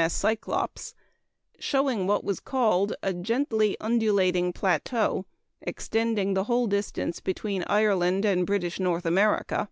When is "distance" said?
6.66-7.20